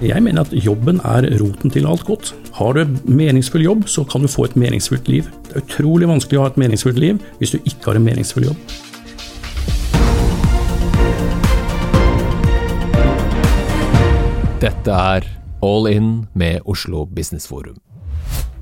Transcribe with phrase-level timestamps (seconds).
[0.00, 2.30] Jeg mener at jobben er roten til alt godt.
[2.56, 5.26] Har du en meningsfull jobb, så kan du få et meningsfullt liv.
[5.44, 8.48] Det er utrolig vanskelig å ha et meningsfullt liv hvis du ikke har en meningsfull
[8.48, 8.56] jobb.
[14.64, 15.28] Dette er
[15.60, 17.76] All In med Oslo Business Forum.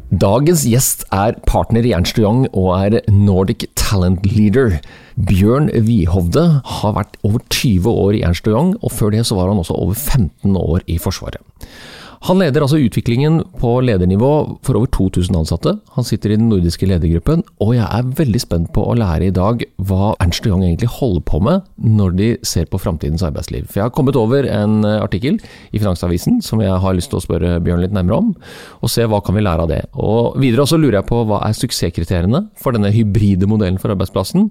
[0.09, 4.79] Dagens gjest er partner i Ernst Young og er Nordic Talent Leader.
[5.21, 9.53] Bjørn Wihovde har vært over 20 år i Ernst Young, og før det så var
[9.53, 11.45] han også over 15 år i Forsvaret.
[12.27, 14.31] Han leder altså utviklingen på ledernivå
[14.67, 15.75] for over 2000 ansatte.
[15.95, 19.35] Han sitter i den nordiske ledergruppen, og jeg er veldig spent på å lære i
[19.35, 23.69] dag hva Ernst Young egentlig holder på med når de ser på framtidens arbeidsliv.
[23.69, 25.39] For jeg har kommet over en eh, artikkel
[25.71, 28.35] i Finansavisen som jeg har lyst til å spørre Bjørn litt nærmere om,
[28.83, 29.83] og se hva kan vi lære av det.
[29.95, 34.51] Og Videre også lurer jeg på hva er suksesskriteriene for denne hybride modellen for arbeidsplassen?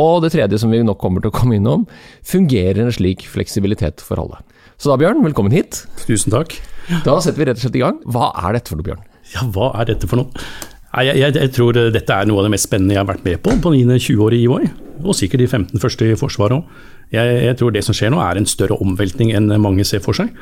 [0.00, 1.84] Og det tredje som vi nok kommer til å komme innom,
[2.24, 4.40] fungerer en slik fleksibilitet for alle?
[4.80, 5.84] Så da, Bjørn, velkommen hit.
[6.06, 6.56] Tusen takk.
[7.04, 7.98] Da setter vi rett og slett i gang.
[8.08, 9.02] Hva er dette for noe, Bjørn?
[9.34, 10.46] Ja, hva er dette for noe?
[10.92, 13.38] Jeg, jeg, jeg, tror dette er noe av det mest spennende jeg har vært med
[13.44, 14.72] på på mine 20 år i EY.
[15.02, 16.82] Og sikkert de 15 første i Forsvaret òg.
[17.12, 20.16] Jeg, jeg, tror det som skjer nå er en større omveltning enn mange ser for
[20.16, 20.32] seg.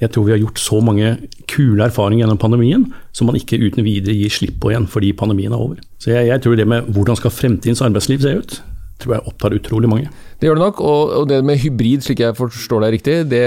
[0.00, 1.14] Jeg tror vi har gjort så mange
[1.48, 5.54] kule erfaringer gjennom pandemien som man ikke uten videre gir slipp på igjen fordi pandemien
[5.54, 5.80] er over.
[6.02, 8.56] Så jeg, jeg tror det med hvordan skal fremtidens arbeidsliv se ut,
[9.02, 10.10] tror jeg opptar utrolig mange.
[10.38, 13.40] Det gjør det nok, og det med hybrid, slik jeg forstår deg riktig, det,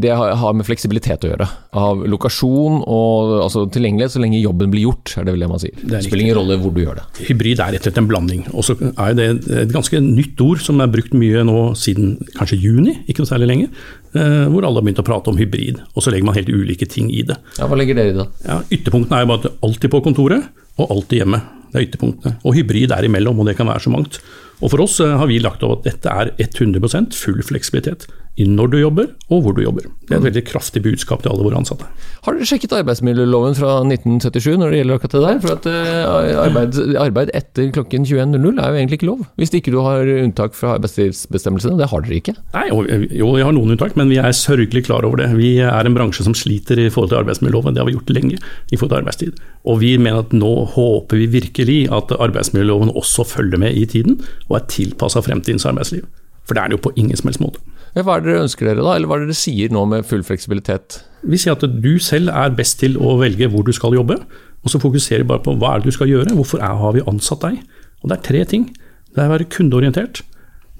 [0.00, 1.48] det har med fleksibilitet å gjøre.
[1.80, 5.62] Av lokasjon og altså, tilgjengelighet så lenge jobben blir gjort, er det vel det man
[5.62, 5.74] sier.
[5.80, 7.06] Det, det spiller ingen rolle hvor du gjør det.
[7.28, 8.44] Hybrid er rett og slett en blanding.
[8.54, 9.28] Og så er det
[9.64, 13.50] et ganske nytt ord som er brukt mye nå siden kanskje juni, ikke noe særlig
[13.50, 13.72] lenge.
[14.14, 16.86] Eh, hvor alle har begynt å prate om hybrid, og så legger man helt ulike
[16.90, 17.40] ting i det.
[17.58, 18.28] Ja, Hva legger dere i det?
[18.46, 21.42] Ja, Ytterpunktene er jo bare alltid på kontoret og alltid hjemme.
[21.74, 22.36] Det er ytterpunktene.
[22.46, 24.20] Og hybrid er imellom, og det kan være så mangt.
[24.62, 28.46] Og For oss eh, har vi lagt over at dette er 100 full fleksibilitet i
[28.50, 29.86] når du jobber og hvor du jobber.
[30.04, 31.86] Det er et veldig kraftig budskap til alle våre ansatte.
[32.26, 35.38] Har dere sjekket arbeidsmiljøloven fra 1977 når det gjelder akkurat det der?
[35.44, 39.22] For at uh, arbeid, arbeid, etter klokken 21.00 er jo egentlig ikke lov.
[39.38, 41.78] Hvis ikke du har unntak fra arbeidslivsbestemmelsene.
[41.78, 42.34] Det har dere ikke?
[42.56, 45.30] Nei, jo, vi har noen unntak, men vi er sørgelig klar over det.
[45.38, 47.76] Vi er en bransje som sliter i forhold til arbeidsmiljøloven.
[47.76, 49.42] Det har vi gjort lenge i forhold til arbeidstid.
[49.64, 54.18] Og vi mener at nå håper vi virkelig at arbeidsmiljøloven også følger med i tiden,
[54.50, 56.06] og er tilpassa fremtidens arbeidsliv.
[56.44, 57.62] For det er det jo på ingen som helst måte.
[57.94, 60.06] Hva er det dere ønsker dere da, eller hva er det dere sier nå med
[60.08, 60.98] full fleksibilitet?
[61.22, 64.18] Vi sier at du selv er best til å velge hvor du skal jobbe,
[64.64, 66.96] og så fokuserer vi bare på hva er det du skal gjøre, hvorfor er, har
[66.96, 67.60] vi ansatt deg?
[68.02, 68.66] Og Det er tre ting.
[69.14, 70.24] Det er å være kundeorientert,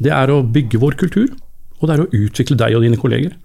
[0.03, 1.31] det er å bygge vår kultur,
[1.79, 3.37] og det er å utvikle deg og dine kolleger.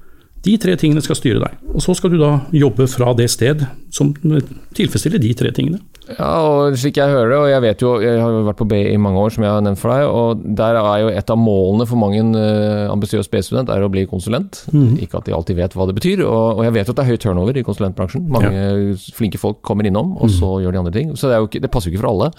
[0.46, 1.60] De tre tingene skal styre deg.
[1.76, 5.82] Og så skal du da jobbe fra det sted som tilfredsstiller de tre tingene.
[6.10, 8.80] Ja, og slik jeg hører det, og jeg vet jo, jeg har vært på BI
[8.96, 11.38] i mange år, som jeg har nevnt for deg, og der er jo et av
[11.38, 14.64] målene for mange uh, ambisiøs B-student er å bli konsulent.
[14.74, 14.98] Mm.
[15.06, 17.06] Ikke at de alltid vet hva det betyr, og, og, jeg vet jo at det
[17.06, 18.26] er høy turnover i konsulentbransjen.
[18.34, 18.96] Mange ja.
[19.16, 20.62] flinke folk kommer innom, og så mm.
[20.66, 21.14] gjør de andre ting.
[21.20, 22.32] Så det, ikke, det, passer jo ikke for alle.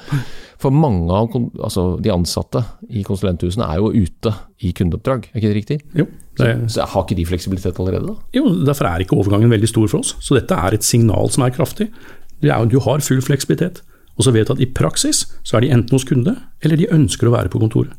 [0.60, 1.30] For mange av
[1.62, 4.34] altså, de ansatte i konsulenthusene er jo ute
[4.66, 5.78] i kundeoppdrag, er ikke det riktig?
[5.96, 6.04] Jo.
[6.40, 6.50] Det...
[6.68, 8.28] Så, så har ikke de fleksibilitet allerede, da?
[8.36, 10.12] Jo, derfor er ikke overgangen veldig stor for oss.
[10.24, 11.90] Så dette er et signal som er kraftig.
[12.40, 13.82] Du har full fleksibilitet.
[14.18, 16.90] Og så vet du at i praksis så er de enten hos kunde, eller de
[16.92, 17.94] ønsker å være på kontoret.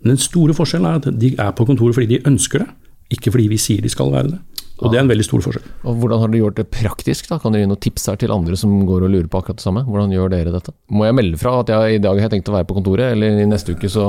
[0.00, 2.70] Men den store forskjellen er at de er på kontoret fordi de ønsker det,
[3.14, 4.40] ikke fordi vi sier de skal være det.
[4.80, 5.64] Og Det er en veldig stor forskjell.
[5.84, 7.28] Og Hvordan har dere gjort det praktisk?
[7.28, 7.36] da?
[7.38, 9.64] Kan dere gi noen tips her til andre som går og lurer på akkurat det
[9.66, 9.82] samme?
[9.84, 10.72] Hvordan gjør dere dette?
[10.88, 13.42] Må jeg melde fra at jeg i dag har tenkt å være på kontoret, eller
[13.42, 14.06] i neste uke så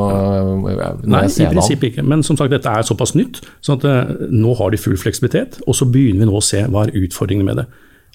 [1.03, 2.07] Nei, i prinsippet ikke.
[2.07, 5.59] Men som sagt, dette er såpass nytt, så at uh, nå har de full fleksibilitet.
[5.67, 7.67] Og så begynner vi nå å se hva er utfordringene med det.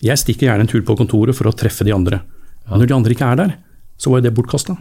[0.05, 2.21] Jeg stikker gjerne en tur på kontoret for å treffe de andre.
[2.67, 2.77] Ja.
[2.77, 3.57] Når de andre ikke er der,
[3.97, 4.77] så var jo det bortkasta.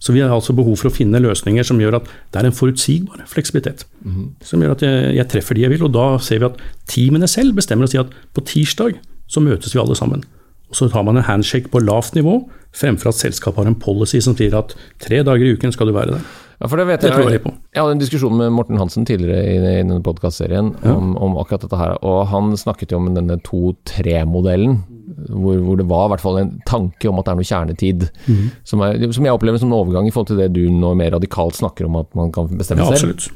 [0.00, 2.56] Så vi har altså behov for å finne løsninger som gjør at det er en
[2.56, 3.84] forutsigbar fleksibilitet.
[4.00, 4.28] Mm -hmm.
[4.40, 7.28] Som gjør at jeg, jeg, treffer de jeg vil, og da ser vi at teamene
[7.28, 8.96] selv bestemmer å si at på tirsdag
[9.28, 10.24] så møtes vi alle sammen.
[10.70, 12.38] Og Så tar man en handshake på lavt nivå,
[12.76, 15.96] fremfor at selskapet har en policy som sier at tre dager i uken skal du
[15.96, 16.28] være der.
[16.60, 17.40] Ja, for det vet jeg, jeg,
[17.72, 20.92] jeg hadde en diskusjon med Morten Hansen tidligere i, i denne podkastserien ja.
[20.92, 24.82] om, om, akkurat dette her, og han snakket jo om denne 2-3-modellen
[25.28, 28.06] hvor, hvor, det var i hvert fall en tanke om at det er noe kjernetid.
[28.26, 28.46] Mm.
[28.66, 31.14] Som, er, som, jeg opplever som en overgang i forhold til det du nå mer
[31.16, 33.30] radikalt snakker om at man kan bestemme ja, selv.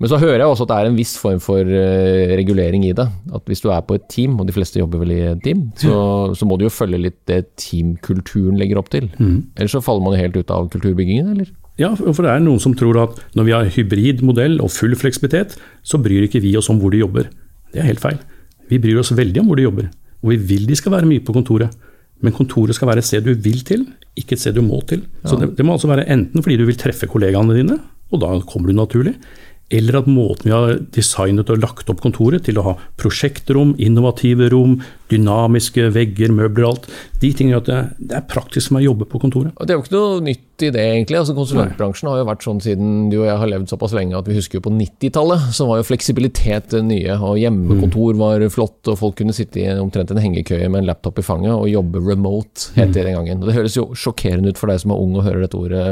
[0.00, 2.94] Men så hører jeg også at det er en viss form for uh, regulering i
[2.96, 3.06] det.
[3.34, 5.66] At hvis du er på et team, og de fleste jobber vel i et team,
[5.80, 5.96] så,
[6.36, 9.08] så må du jo følge litt det teamkulturen legger opp til.
[9.18, 9.54] Mm.
[9.56, 11.52] Ellers så faller man jo helt ut av kulturbyggingen, eller?
[11.80, 14.94] Ja, for det er noen som tror at når vi har hybrid modell og full
[14.98, 17.32] fleksibilitet, så bryr ikke vi oss om hvor de jobber.
[17.74, 18.20] Det er helt feil.
[18.70, 19.88] Vi bryr oss veldig om hvor de jobber.
[20.24, 21.74] Og vi vil de skal være mye på kontoret.
[22.24, 23.84] Men kontoret skal være et sted du vil til,
[24.16, 25.02] ikke et sted du må til.
[25.26, 27.76] Så det, det, må altså være enten fordi du vil treffe kollegaene dine,
[28.14, 29.18] og da kommer du naturlig.
[29.72, 34.50] eller at måten vi har designet og lagt opp kontoret til å ha prosjektrom, innovative
[34.52, 34.76] rom,
[35.12, 36.86] dynamiske vegger, møbler og alt,
[37.20, 37.68] de tingene gjør at
[38.00, 39.52] det, er praktisk meg å jobbe på kontoret.
[39.56, 41.18] Og Det er jo ikke noe nytt i det, egentlig.
[41.18, 44.28] Altså, konsulentbransjen har jo vært sånn siden du og jeg har levd såpass lenge at
[44.30, 47.16] vi husker jo på 90-tallet, så var jo fleksibilitet det nye.
[47.18, 51.20] og Hjemmekontor var flott, og folk kunne sitte i omtrent en hengekøye med en laptop
[51.20, 53.42] i fanget og jobbe remote, het det den gangen.
[53.42, 55.84] Og Det høres jo sjokkerende ut for deg som er ung og hører dette ordet.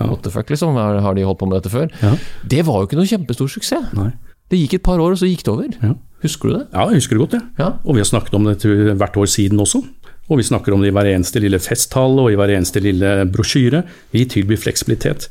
[0.00, 0.78] What the fuck, liksom?
[0.78, 1.90] Har de holdt på med dette før?
[2.02, 2.16] Ja.
[2.46, 3.92] Det var jo ikke noe kjempestor suksess.
[3.96, 4.10] Nei.
[4.50, 5.70] Det gikk et par år, og så gikk det over.
[5.82, 5.94] Ja.
[6.22, 6.64] Husker du det?
[6.72, 7.48] Ja, jeg husker det godt.
[7.58, 7.70] Ja.
[7.84, 9.82] Og vi har snakket om det til hvert år siden også.
[10.26, 13.10] Og vi snakker om det i hver eneste lille festtale og i hver eneste lille
[13.30, 13.84] brosjyre.
[14.14, 15.28] Vi tilbyr fleksibilitet.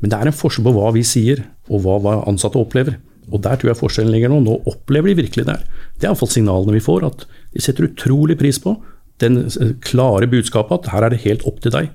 [0.00, 3.00] Men det er en forskjell på hva vi sier, og hva ansatte opplever.
[3.28, 4.40] Og der tror jeg forskjellen ligger nå.
[4.44, 5.64] Nå opplever de virkelig det her.
[5.98, 8.76] Det er iallfall signalene vi får, at de setter utrolig pris på
[9.18, 9.40] den
[9.82, 11.90] klare budskapet at her er det helt opp til deg.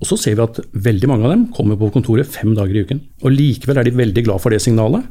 [0.00, 2.82] Og så ser vi at veldig mange av dem kommer på kontoret fem dager i
[2.84, 3.02] uken.
[3.24, 5.06] Og likevel er de veldig glad for det signalet.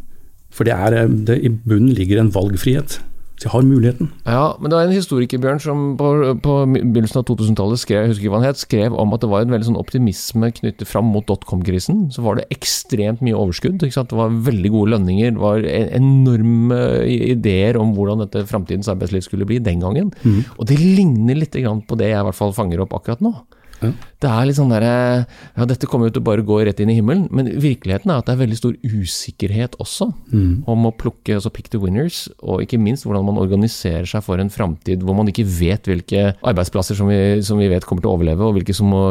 [0.55, 2.99] For det er, det, i bunnen ligger en valgfrihet.
[3.43, 4.07] De har muligheten.
[4.23, 6.07] Ja, men det var en historiker, Bjørn, som på,
[6.39, 9.51] på begynnelsen av 2000-tallet skrev, husker hva han het, skrev om at det var en
[9.51, 12.05] veldig sånn optimisme knyttet fram mot dotcom-krisen.
[12.15, 13.83] Så var det ekstremt mye overskudd.
[13.83, 15.35] Det var veldig gode lønninger.
[15.35, 16.79] Det var enorme
[17.11, 20.13] ideer om hvordan dette framtidens arbeidsliv skulle bli den gangen.
[20.23, 20.45] Mm.
[20.55, 23.35] Og det ligner litt på det jeg i hvert fall fanger opp akkurat nå.
[23.81, 23.91] Ja.
[24.23, 24.91] Det er litt sånn derre
[25.25, 28.21] Ja, dette kommer jo til å bare gå rett inn i himmelen, men virkeligheten er
[28.21, 30.63] at det er veldig stor usikkerhet også mm.
[30.71, 34.41] om å plukke altså pick the winners, og ikke minst hvordan man organiserer seg for
[34.41, 38.13] en framtid hvor man ikke vet hvilke arbeidsplasser som vi, som vi, vet kommer til
[38.13, 39.03] å overleve, og hvilke som må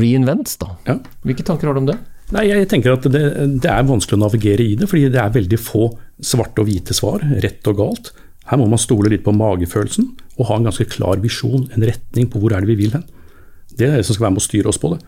[0.00, 0.56] reinvents.
[0.62, 0.72] da.
[0.88, 0.96] Ja.
[1.26, 1.98] Hvilke tanker har du om det?
[2.30, 3.22] Nei, jeg tenker at det,
[3.58, 5.88] det, er vanskelig å navigere i det, fordi det er veldig få
[6.22, 8.12] svarte og hvite svar, rett og galt.
[8.50, 10.06] Her må man stole litt på magefølelsen
[10.36, 13.04] og ha en ganske klar visjon, en retning på hvor er det vi vil hen.
[13.80, 15.00] Det er dere som skal være med å styre oss på det.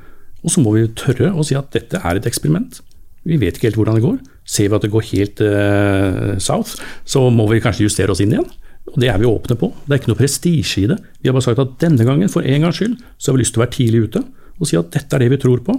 [0.42, 2.80] Og så må vi tørre å si at dette er et eksperiment.
[3.28, 4.18] Vi vet ikke helt hvordan det går.
[4.48, 8.34] Ser vi at det går helt uh, south, så må vi kanskje justere oss inn
[8.34, 8.48] igjen.
[8.90, 9.70] Og Det er vi åpne på.
[9.86, 10.98] Det er ikke noe prestisje i det.
[11.22, 13.54] Vi har bare sagt at denne gangen, for en gangs skyld, så har vi lyst
[13.54, 14.24] til å være tidlig ute
[14.62, 15.74] og si at dette er det vi tror på.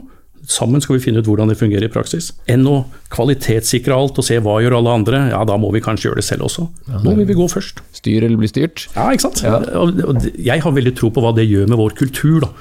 [0.49, 2.31] Sammen skal vi finne ut hvordan det fungerer i praksis.
[2.51, 6.09] Enn å kvalitetssikre alt og se hva gjør alle andre, ja da må vi kanskje
[6.09, 6.67] gjøre det selv også.
[7.05, 7.83] Nå vil vi gå først.
[7.95, 8.87] Styr eller bli styrt?
[8.95, 9.43] Ja, ikke sant.
[9.45, 9.61] Ja.
[10.35, 12.43] Jeg har veldig tro på hva det gjør med vår kultur.
[12.43, 12.51] da.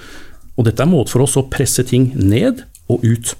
[0.57, 3.35] Og dette er en måte for oss å presse ting ned og ut.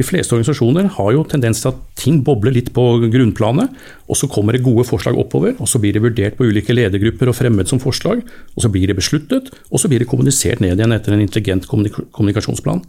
[0.00, 3.74] De fleste organisasjoner har jo tendens til at ting bobler litt på grunnplanet,
[4.08, 7.28] og så kommer det gode forslag oppover, og så blir det vurdert på ulike ledergrupper
[7.28, 8.22] og fremmet som forslag,
[8.54, 11.68] og så blir det besluttet, og så blir det kommunisert ned igjen etter en intelligent
[11.68, 12.80] kommunikasjonsplan.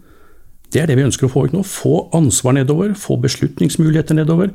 [0.71, 1.65] Det er det vi ønsker å få ut nå.
[1.67, 4.53] Få ansvar nedover, få beslutningsmuligheter nedover.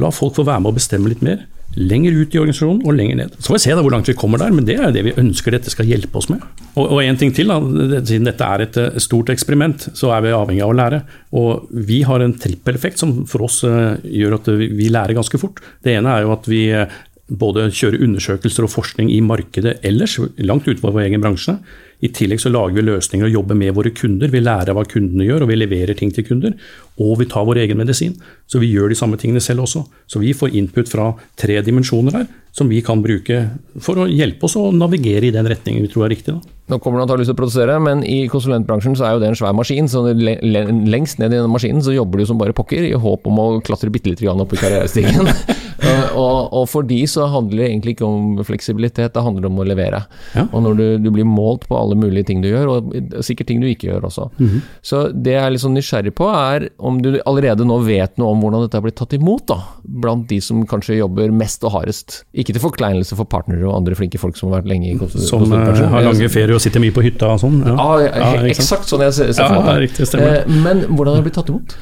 [0.00, 1.44] La folk få være med å bestemme litt mer.
[1.78, 3.34] Lenger ut i organisasjonen og lenger ned.
[3.36, 5.16] Så får vi se da hvor langt vi kommer der, men det er det vi
[5.20, 6.40] ønsker dette skal hjelpe oss med.
[6.72, 7.58] Og, og en ting til, da,
[8.00, 11.02] siden dette er et stort eksperiment, så er vi avhengig av å lære.
[11.36, 15.60] Og vi har en trippeleffekt som for oss uh, gjør at vi lærer ganske fort.
[15.84, 16.88] Det ene er jo at vi uh,
[17.28, 21.58] både kjører undersøkelser og forskning i markedet ellers, langt utenfor vår egen bransje.
[21.98, 24.30] I tillegg så lager vi løsninger og jobber med våre kunder.
[24.30, 26.54] Vi lærer hva kundene gjør, og vi leverer ting til kunder.
[27.02, 28.14] Og vi tar vår egen medisin.
[28.46, 29.82] Så vi gjør de samme tingene selv også.
[30.06, 33.40] Så vi får input fra tre dimensjoner her, som vi kan bruke
[33.82, 36.36] for å hjelpe oss å navigere i den retningen vi tror er riktig.
[36.36, 36.54] Da.
[36.70, 39.38] Nå kommer det antakeligvis til å produsere, men i konsulentbransjen så er jo det en
[39.40, 39.90] svær maskin.
[39.90, 43.42] Så lengst ned i den maskinen så jobber du som bare pokker, i håp om
[43.42, 45.32] å klatre bitte litt opp i karrierestigen.
[45.78, 49.66] og, og, for de så handler det egentlig ikke om fleksibilitet, det handler om å
[49.66, 50.02] levere.
[50.34, 50.46] Ja.
[50.50, 53.62] Og når du, du, blir målt på alle mulige ting du gjør, og sikkert ting
[53.62, 54.28] du ikke gjør også.
[54.38, 54.60] Mm -hmm.
[54.82, 58.32] Så det jeg er litt sånn nysgjerrig på, er om du allerede nå vet noe
[58.34, 59.58] om hvordan dette har blitt tatt imot, da.
[59.82, 62.24] Blant de som kanskje jobber mest og hardest.
[62.34, 65.52] Ikke til forkleinelse for partnere og andre flinke folk som har vært lenge i Som
[65.52, 67.62] uh, har lange ferier og sitter mye på hytta og sånn.
[67.66, 70.06] Ja, ja, ja eksakt sånn jeg ser for meg det.
[70.06, 70.44] stemmer.
[70.48, 71.76] men hvordan har det blitt tatt imot?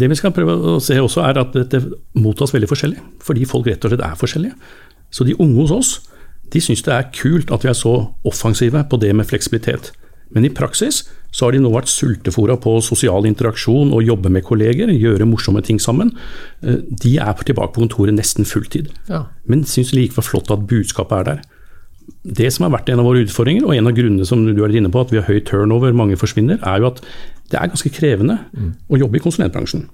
[0.00, 1.82] Det vi skal prøve å se også, er at dette
[2.18, 3.00] mottas veldig forskjellig.
[3.24, 4.54] Fordi folk rett og slett er forskjellige.
[5.10, 5.92] Så de unge hos oss
[6.52, 7.94] de syns det er kult at vi er så
[8.26, 9.92] offensive på det med fleksibilitet.
[10.34, 14.44] Men i praksis så har de nå vært sultefòra på sosial interaksjon og jobbe med
[14.46, 16.12] kolleger, gjøre morsomme ting sammen.
[16.62, 19.24] Eh, de er tilbake på kontoret nesten fulltid, ja.
[19.46, 21.42] men syns likevel flott at budskapet er der.
[22.26, 24.74] Det som har vært en av våre utfordringer, og en av grunnene som du er
[24.74, 27.02] inne på, at vi har høy turnover, mange forsvinner, er jo at
[27.50, 28.72] det er ganske krevende mm.
[28.90, 29.86] å jobbe i konsulentbransjen.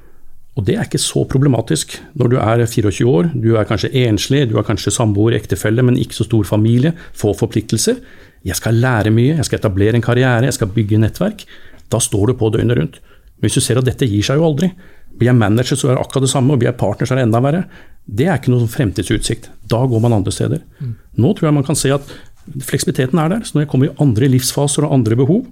[0.57, 4.47] Og det er ikke så problematisk når du er 24 år, du er kanskje enslig,
[4.49, 7.99] du har kanskje samboer, ektefelle, men ikke så stor familie, få forpliktelser.
[8.47, 11.45] Jeg skal lære mye, jeg skal etablere en karriere, jeg skal bygge nettverk.
[11.93, 13.01] Da står du på døgnet rundt.
[13.37, 14.71] Men hvis du ser at dette gir seg jo aldri,
[15.17, 17.21] blir jeg manager så er det akkurat det samme, og blir jeg partner så er
[17.21, 17.63] det enda verre.
[18.07, 19.51] Det er ikke noen fremtidsutsikt.
[19.69, 20.65] Da går man andre steder.
[20.81, 20.97] Mm.
[21.21, 22.17] Nå tror jeg man kan se at
[22.65, 23.45] fleksibiliteten er der.
[23.45, 25.45] Så når jeg kommer i andre livsfaser og andre behov,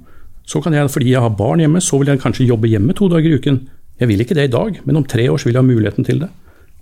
[0.48, 3.08] så kan jeg, fordi jeg har barn hjemme, så vil jeg kanskje jobbe hjemme to
[3.12, 3.64] dager i uken.
[4.04, 6.04] Jeg vil ikke det i dag, men om tre år så vil jeg ha muligheten
[6.04, 6.32] til det.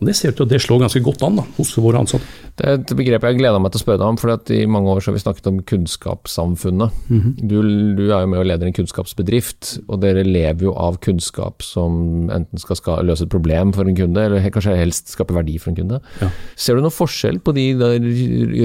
[0.02, 2.26] Og Det ser ut til at det slår ganske godt an da, hos våre ansatte.
[2.58, 4.90] Det er et begrep jeg gleder meg til å spørre deg om, for i mange
[4.90, 6.96] år så har vi snakket om kunnskapssamfunnet.
[7.06, 7.34] Mm -hmm.
[7.38, 7.54] du,
[7.96, 12.28] du, er jo med og leder en kunnskapsbedrift, og dere lever jo av kunnskap som
[12.30, 15.70] enten skal, skal løse et problem for en kunde, eller kanskje helst skape verdi for
[15.70, 16.00] en kunde.
[16.20, 16.30] Ja.
[16.56, 17.78] Ser du noen forskjell på de,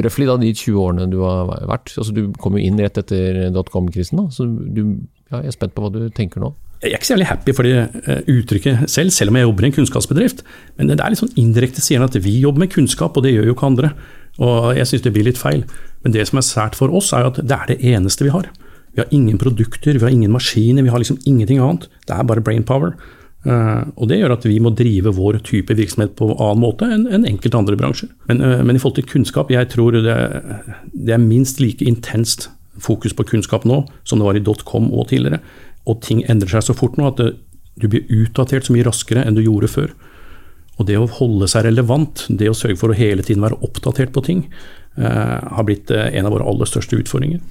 [0.02, 1.94] røftlig de 20 årene du har vært?
[1.98, 4.98] Altså, du kom jo inn rett etter dotcom-krisen, så du,
[5.32, 6.56] ja, jeg er spent på hva du tenker nå.
[6.84, 7.74] Jeg er ikke så jævlig happy for det
[8.06, 10.44] eh, uttrykket selv, selv om jeg jobber i en kunnskapsbedrift.
[10.78, 13.50] Men det er litt sånn indirekte sier at vi jobber med kunnskap, og det gjør
[13.50, 13.92] jo ikke andre.
[14.38, 15.64] Og jeg syns det blir litt feil.
[16.06, 18.50] Men det som er sært for oss, er at det er det eneste vi har.
[18.94, 21.88] Vi har ingen produkter, vi har ingen maskiner, vi har liksom ingenting annet.
[22.06, 22.94] Det er bare brainpower.
[23.48, 26.88] Uh, og Det gjør at vi må drive vår type virksomhet på en annen måte
[26.90, 28.10] enn en enkelte andre bransjer.
[28.28, 30.18] Men, uh, men, i forhold til kunnskap, jeg tror det,
[30.94, 32.50] det er minst like intenst
[32.82, 35.40] fokus på kunnskap nå som det var i dotcom og tidligere
[35.88, 37.32] og ting endrer seg så fort nå at det,
[37.78, 39.94] du blir utdatert så mye raskere enn du gjorde før.
[40.78, 44.14] Og det å holde seg relevant, det å sørge for å hele tiden være oppdatert
[44.14, 44.44] på ting,
[44.98, 47.42] eh, har blitt eh, en av våre aller største utfordringer.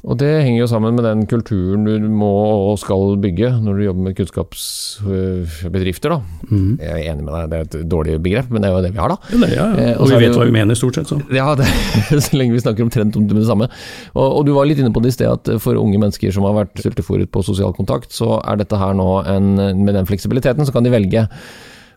[0.00, 2.30] Og Det henger jo sammen med den kulturen du må
[2.70, 6.14] og skal bygge når du jobber med kunnskapsbedrifter.
[6.14, 6.20] da.
[6.48, 6.78] Mm.
[6.80, 8.92] Jeg er enig med deg, det er et dårlig begrep, men det er jo det
[8.94, 9.18] vi har, da.
[9.28, 9.84] Ja, det, ja, ja.
[9.90, 11.12] Eh, og, og vi vet hva vi mener, stort sett.
[11.12, 11.20] Så.
[11.36, 11.68] Ja, det,
[12.26, 13.68] så lenge vi snakker omtrent om det samme.
[14.14, 16.48] Og, og, du var litt inne på det i sted, at for unge mennesker som
[16.48, 19.52] har vært sultefòret på sosial kontakt, så er dette her nå en,
[19.84, 21.28] med den fleksibiliteten, så kan de velge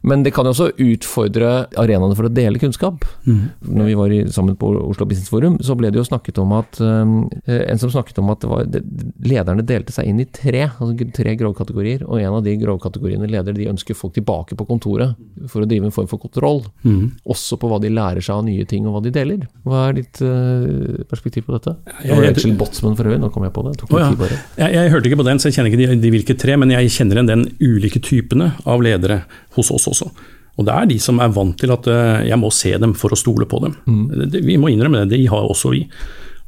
[0.03, 3.05] men det kan jo også utfordre arenaene for å dele kunnskap.
[3.23, 3.43] Mm.
[3.79, 6.51] Når vi var i, sammen på Oslo Business Forum, så ble det jo snakket om
[6.57, 7.13] at um,
[7.47, 8.81] En som snakket om at var, det,
[9.23, 12.03] lederne delte seg inn i tre, altså tre grovkategorier.
[12.03, 15.15] Og en av de grovkategoriene leder de ønsker folk tilbake på kontoret
[15.51, 16.63] for å drive en form for kontroll.
[16.83, 17.15] Mm.
[17.31, 19.47] Også på hva de lærer seg av nye ting, og hva de deler.
[19.63, 21.77] Hva er ditt uh, perspektiv på dette?
[22.01, 23.77] Jeg, jeg, jeg, jeg Botsman for øvrig, nå kom jeg på det.
[23.87, 24.11] Oh, ja.
[24.59, 26.75] jeg, jeg, hørte ikke på den, så jeg kjenner ikke de, de hvilke tre, men
[26.75, 29.23] jeg kjenner igjen den ulike typene av ledere
[29.55, 29.92] hos oss også.
[30.53, 33.13] Og det er de som er vant til at eh, jeg må se dem for
[33.13, 33.73] å stole på dem.
[33.89, 34.35] Mm.
[34.45, 35.87] Vi må innrømme det, de har også vi.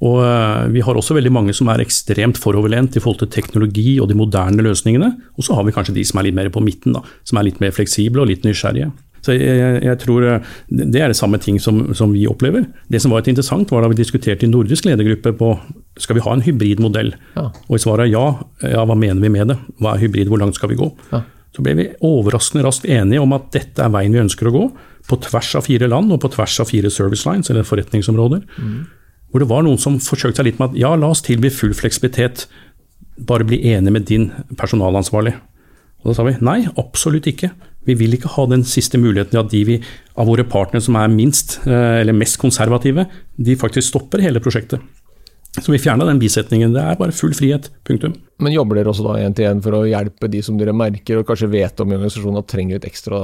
[0.05, 3.95] Og eh, vi har også veldig mange som er ekstremt foroverlent i forhold til teknologi
[4.03, 5.09] og de moderne løsningene.
[5.39, 7.49] Og så har vi kanskje de som er litt mer på midten, da, som er
[7.49, 8.91] litt mer fleksible og litt nysgjerrige.
[9.25, 12.67] Så jeg, jeg, tror eh, Det er det samme ting som, som, vi opplever.
[12.91, 15.55] Det som var et interessant, var da vi diskuterte i nordisk ledergruppe på
[15.97, 17.15] skal vi ha en hybridmodell.
[17.39, 17.49] Ja.
[17.65, 18.27] Og i svaret ja,
[18.61, 19.57] ja, hva mener vi med det?
[19.79, 20.91] Hva er hybrid, hvor langt skal vi gå?
[21.15, 21.23] Ja
[21.55, 24.65] så ble vi overraskende raskt enige om at dette er veien vi ønsker å gå,
[25.05, 28.41] på tvers av fire land og på tvers av fire service lines, eller forretningsområder.
[28.57, 28.77] Mm.
[29.31, 31.75] Hvor det var noen som forsøkte seg litt med at ja, la oss tilby full
[31.77, 32.47] fleksibilitet,
[33.15, 35.35] bare bli enig med din personalansvarlig.
[36.03, 37.53] Og da sa vi nei, absolutt ikke.
[37.85, 39.79] Vi vil ikke ha den siste muligheten til at de vi,
[40.17, 43.07] av våre partnere som er minst eh, eller mest konservative,
[43.37, 44.83] de faktisk stopper hele prosjektet.
[45.55, 46.73] Så vi fjerna den bisetningen.
[46.75, 47.69] Det er bare full frihet.
[47.87, 48.15] Punktum.
[48.43, 51.21] Men jobber dere også da én til én for å hjelpe de som dere merker
[51.21, 53.19] og kanskje vet om i organisasjonen at trenger litt ekstra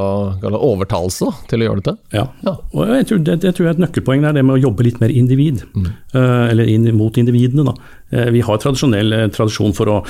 [0.56, 1.94] overtalelse da, til å gjøre dette?
[2.16, 2.54] Ja, ja.
[2.56, 4.86] og jeg tror, det, det, tror jeg er et nøkkelpoeng der, det med å jobbe
[4.88, 5.66] litt mer individ.
[5.76, 5.90] Mm.
[6.16, 7.76] Uh, eller inn, mot individene, da.
[8.14, 10.02] Uh, vi har tradisjonell uh, tradisjon for å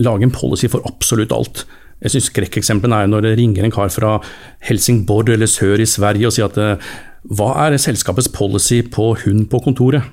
[0.00, 1.64] lage en policy for absolutt alt.
[2.04, 4.14] Jeg syns skrekkeksemplene er når det ringer en kar fra
[4.68, 6.86] Helsingborg eller sør i Sverige og sier at
[7.28, 10.06] hva er selskapets policy på hund på kontoret?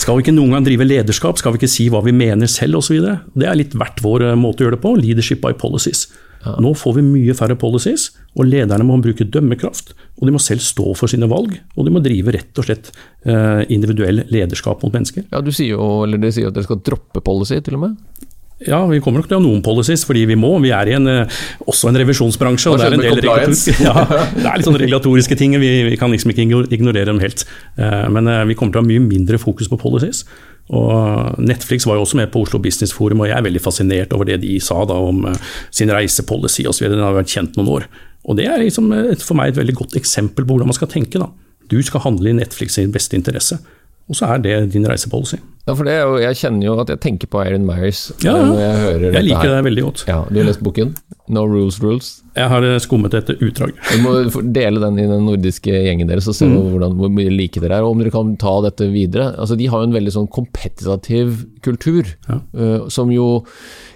[0.00, 2.80] Skal vi ikke noen gang drive lederskap, skal vi ikke si hva vi mener selv
[2.80, 3.00] osv.?
[3.34, 4.94] Det er litt verdt vår eh, måte å gjøre det på.
[5.00, 6.06] Leadership by policies.
[6.44, 6.54] Ja.
[6.60, 9.94] Nå får vi mye færre policies, og lederne må bruke dømmekraft.
[10.20, 12.90] Og de må selv stå for sine valg, og de må drive rett og slett
[13.24, 15.26] eh, individuell lederskap mot mennesker.
[15.32, 18.28] Ja, Du sier jo, eller dere sier at dere skal droppe policy, til og med?
[18.68, 20.50] Ja, vi kommer nok til å ha noen policies, fordi vi må.
[20.64, 22.70] Vi er i en, eh, også en revisjonsbransje.
[22.70, 23.20] og det er en del
[23.86, 23.94] ja,
[24.32, 25.56] det er litt sånn regulatoriske ting.
[25.60, 27.44] Vi, vi, kan liksom ikke ignorere dem helt.
[27.76, 30.24] Eh, men eh, vi kommer til å ha mye mindre fokus på policies.
[30.72, 34.14] Og Netflix var jo også med på Oslo Business Forum, og jeg er veldig fascinert
[34.16, 35.26] over det de sa da om
[35.68, 36.88] sin reisepolicy osv.
[36.88, 37.88] Den har vært kjent noen år.
[38.24, 38.88] Og Det er liksom
[39.20, 41.20] for meg et veldig godt eksempel på hvordan man skal tenke.
[41.20, 41.28] da.
[41.68, 43.60] Du skal handle i Netflix sin beste interesse.
[44.08, 45.36] Og så er det din reisepolicy.
[45.64, 48.80] Ja, for det, Jeg kjenner jo at jeg tenker på Eirin Myers ja, når jeg
[48.82, 49.52] hører jeg liker her.
[49.54, 50.02] det veldig godt.
[50.10, 50.92] Ja, Du har lest boken?
[51.32, 52.10] No Rules Rules?
[52.36, 53.72] Jeg har eh, skummet et utdrag.
[53.88, 54.12] Du må
[54.52, 56.58] dele den i den nordiske gjengen deres og se mm.
[56.74, 59.30] hvordan, hvor mye like dere er, og om dere kan ta dette videre.
[59.40, 62.38] Altså, De har jo en veldig sånn kompetitiv kultur, ja.
[62.60, 63.40] uh, som jo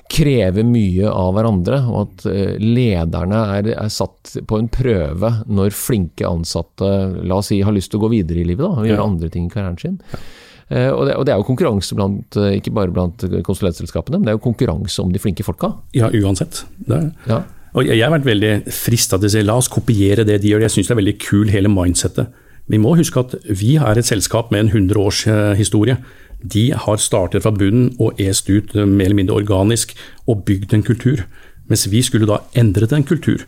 [0.08, 5.76] krever mye av hverandre, og at uh, lederne er, er, satt på en prøve når
[5.76, 8.88] flinke ansatte la oss si, har lyst til å gå videre i livet da, og
[8.88, 9.08] gjøre ja.
[9.12, 10.00] andre ting i karrieren sin.
[10.14, 10.24] Ja.
[10.68, 14.26] Eh, og det, og det, er jo konkurranse blant, eh, ikke bare blant konsulentselskapene, men
[14.26, 15.72] det er jo konkurranse om de flinke folka.
[15.96, 16.64] Ja, uansett.
[16.88, 17.42] Ja.
[17.76, 20.64] Og jeg har vært veldig frista til å si la oss kopiere det de gjør.
[20.66, 22.32] Jeg syns det er veldig kul hele mindsettet.
[22.68, 25.96] Vi må huske at vi er et selskap med en 100 års eh, historie.
[26.38, 29.94] De har startet fra bunnen og est ut mer eller mindre organisk
[30.28, 31.24] og bygd en kultur.
[31.68, 33.44] Mens vi skulle da endret en kultur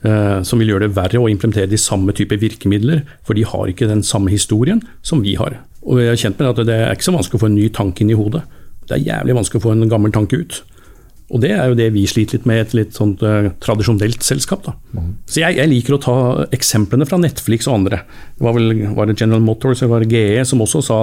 [0.00, 3.88] som vil gjøre det verre å implementere de samme type virkemidler, for de har ikke
[3.90, 5.58] den samme historien som vi har.
[5.84, 7.68] Og jeg er kjent med at Det er ikke så vanskelig å få en ny
[7.68, 8.40] tanke inn i hodet.
[8.88, 10.62] Det er jævlig vanskelig å få en gammel tanke ut.
[11.30, 14.24] Og det er jo det vi sliter litt med i et litt sånt uh, tradisjonelt
[14.26, 14.64] selskap.
[14.66, 14.74] Da.
[14.96, 15.12] Mm.
[15.30, 16.16] Så jeg, jeg, liker å ta
[16.56, 18.02] eksemplene fra Netflix og andre.
[18.34, 21.00] Det var vel var det General Motors eller var det GE som også sa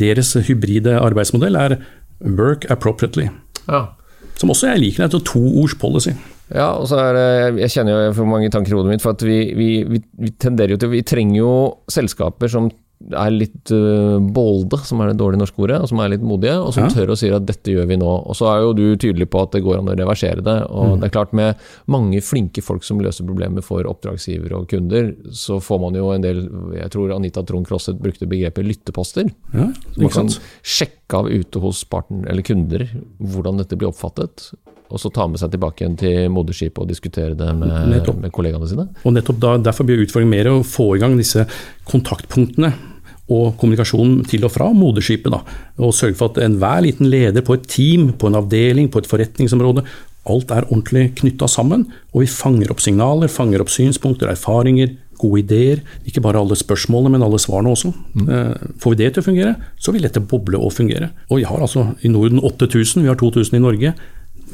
[0.00, 1.76] deres hybride arbeidsmodell er
[2.20, 3.28] 'work appropriately'.
[3.66, 3.90] Ja.
[4.40, 5.08] Som også jeg liker.
[5.08, 6.14] Det er to ords policy.
[6.50, 9.14] Ja, og så er det Jeg kjenner jo for mange tanker i hodet mitt, for
[9.14, 11.52] at vi, vi, vi, vi tenderer jo til Vi trenger jo
[11.90, 16.10] selskaper som er litt uh, bolde, som er det dårlige norske ordet, og som er
[16.12, 16.90] litt modige, og som ja.
[16.92, 18.10] tør å si at dette gjør vi nå.
[18.28, 20.56] Og så er jo du tydelig på at det går an å reversere det.
[20.68, 20.94] Og mm.
[21.00, 25.56] det er klart med mange flinke folk som løser problemer for oppdragsgivere og kunder, så
[25.64, 26.44] får man jo en del
[26.76, 29.32] Jeg tror Anita Trond Crosset brukte begrepet lytteposter.
[29.56, 32.86] Ja, så man kan sjekke av ute hos partner, eller kunder
[33.18, 34.50] hvordan dette blir oppfattet
[34.90, 38.66] og så ta med seg tilbake igjen til moderskipet og diskutere det med, med kollegaene
[38.66, 38.88] sine?
[39.06, 41.44] Og nettopp da, Derfor blir utfordringen mer å få i gang disse
[41.86, 42.72] kontaktpunktene
[43.30, 45.30] og kommunikasjonen til og fra moderskipet.
[45.30, 45.44] Da,
[45.78, 49.10] og sørge for at enhver liten leder på et team, på en avdeling, på et
[49.10, 49.86] forretningsområde,
[50.30, 51.86] alt er ordentlig knytta sammen.
[52.10, 55.82] Og vi fanger opp signaler, fanger opp synspunkter, erfaringer, gode ideer.
[56.08, 57.92] Ikke bare alle spørsmålene, men alle svarene også.
[58.14, 58.28] Mm.
[58.28, 61.10] Eh, får vi det til å fungere, så vil dette boble og fungere.
[61.28, 63.94] Og vi har altså i Norden 8000, vi har 2000 i Norge.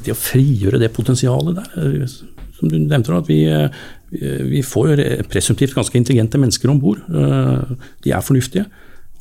[0.06, 2.16] Det å frigjøre det potensialet der, eh,
[2.56, 3.68] som du nevnte, at vi, eh,
[4.10, 7.02] vi får presumptivt ganske intelligente mennesker om bord.
[7.08, 8.66] De er fornuftige.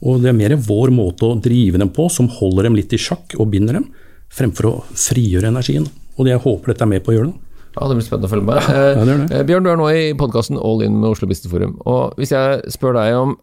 [0.04, 2.98] Og det er mer vår måte å drive dem på som holder dem litt i
[2.98, 3.90] sjakk og binder dem,
[4.30, 5.88] fremfor å frigjøre energien.
[6.16, 7.32] Og det jeg håper dette er med på å gjøre.
[7.32, 7.45] det.
[7.76, 8.56] Ja, Det blir spennende å følge med.
[8.72, 9.28] Ja, det det.
[9.36, 11.76] Eh, Bjørn, du er nå i podkasten All In med Oslo Business Forum.
[11.86, 13.38] Og hvis jeg spør deg om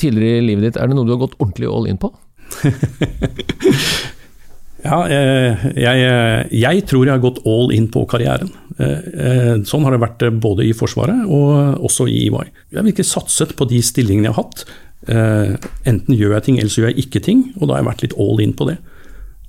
[0.00, 2.12] tidligere i livet ditt, er det noe du har gått ordentlig all in på?
[4.84, 6.00] Ja, eh, jeg,
[6.52, 8.50] jeg, tror jeg har gått all in på karrieren.
[8.76, 12.50] Eh, eh, sånn har det vært både i Forsvaret og også i EY.
[12.68, 14.66] Jeg har virkelig satset på de stillingene jeg har hatt.
[15.88, 17.46] Enten gjør jeg ting, eller så gjør jeg ikke ting.
[17.56, 18.76] Og da har jeg vært litt all in på det.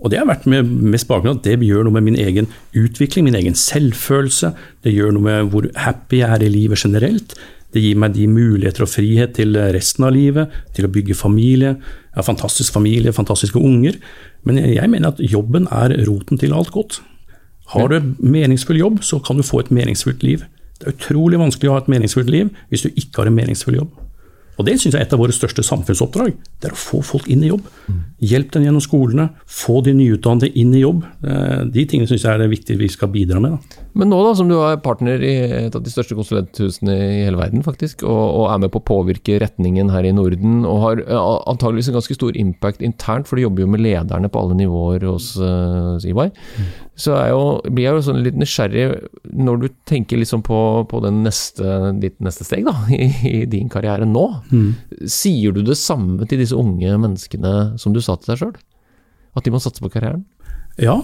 [0.05, 2.45] Og det har vært med mest bakgrunn at det gjør noe med min egen
[2.77, 4.51] utvikling, min egen selvfølelse.
[4.85, 7.33] Det gjør noe med hvor happy jeg er i livet generelt.
[7.73, 11.73] Det gir meg de muligheter og frihet til resten av livet, til å bygge familie.
[11.81, 13.97] Jeg har fantastisk familie, fantastiske unger.
[14.45, 17.01] Men jeg mener at jobben er roten til alt godt.
[17.73, 20.45] Har du en meningsfull jobb, så kan du få et meningsfullt liv.
[20.79, 23.79] Det er utrolig vanskelig å ha et meningsfullt liv hvis du ikke har en meningsfull
[23.81, 23.93] jobb.
[24.55, 26.35] Og Det syns jeg er et av våre største samfunnsoppdrag.
[26.61, 27.65] Det er å få folk inn i jobb.
[28.23, 29.29] Hjelp dem gjennom skolene.
[29.43, 31.03] Få de nyutdannede inn i jobb.
[31.25, 33.57] Eh, de tingene syns jeg er det viktig vi skal bidra med.
[33.57, 33.85] Da.
[33.95, 35.33] Men nå da, som du er partner i
[35.67, 38.87] et av de største konsulenthusene i hele verden, faktisk, og, og, er med på å
[38.87, 43.45] påvirke retningen her i Norden, og har antageligvis en ganske stor impact internt, for du
[43.45, 46.67] jobber jo med lederne på alle nivåer hos uh, EY, mm.
[47.05, 48.85] så jo, blir jeg jo sånn litt nysgjerrig
[49.31, 50.59] når du tenker liksom på,
[50.91, 54.25] på neste, ditt neste steg da, i, i din karriere nå.
[54.51, 54.69] Mm.
[55.07, 58.55] Sier du det samme til disse unge menneskene som du sa til deg sjøl?
[59.35, 60.23] At de må satse på karrieren?
[60.75, 60.97] Ja,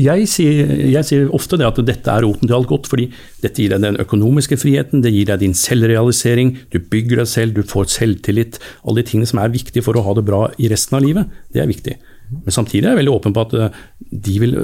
[0.00, 2.86] jeg sier, jeg sier, ofte det at dette er roten til alt godt.
[2.88, 3.10] fordi
[3.42, 7.52] dette gir deg den økonomiske friheten, det gir deg din selvrealisering, du bygger deg selv,
[7.52, 8.56] du får selvtillit.
[8.88, 11.28] Alle de tingene som er viktige for å ha det bra i resten av livet,
[11.52, 11.96] det er viktig.
[12.32, 14.56] Men samtidig er jeg veldig åpen på at de vil,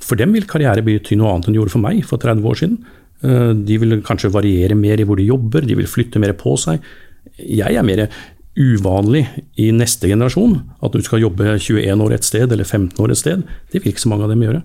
[0.00, 2.58] for dem vil karriere bety noe annet enn det gjorde for meg for 30 år
[2.62, 2.80] siden.
[3.20, 6.56] Eh, de vil kanskje variere mer i hvor de jobber, de vil flytte mer på
[6.60, 6.80] seg.
[7.36, 8.06] Jeg er mer
[8.58, 9.24] uvanlig
[9.60, 10.58] i neste generasjon.
[10.82, 13.46] At du skal jobbe 21 år et sted eller 15 år et sted.
[13.70, 14.62] Det vil ikke så mange av dem gjøre.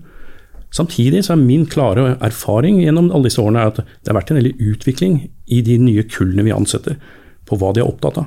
[0.74, 4.40] Samtidig så er min klare erfaring gjennom alle disse årene at det har vært en
[4.40, 6.98] veldig utvikling i de nye kullene vi ansetter,
[7.46, 8.26] på hva de er opptatt av.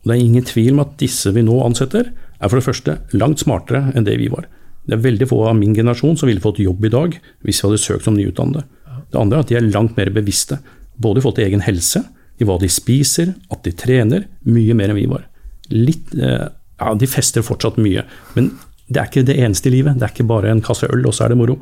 [0.00, 2.08] Og Det er ingen tvil om at disse vi nå ansetter,
[2.40, 4.48] er for det første langt smartere enn det vi var.
[4.84, 7.14] Det er veldig få av min generasjon som ville fått jobb i dag
[7.44, 8.64] hvis vi hadde søkt som nyutdannede.
[9.12, 10.58] Det andre er at de er langt mer bevisste,
[10.96, 12.02] både i forhold til egen helse,
[12.46, 15.26] hva de spiser, at de trener, mye mer enn vi var.
[15.72, 16.46] Litt, eh,
[16.80, 18.04] ja, De fester fortsatt mye,
[18.34, 18.52] men
[18.88, 19.96] det er ikke det eneste i livet.
[19.98, 21.56] Det er ikke bare en kasse øl, og så er det moro.